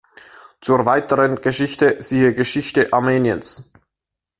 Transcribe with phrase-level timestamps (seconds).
[0.61, 3.71] Zur weiteren Geschichte siehe Geschichte Armeniens.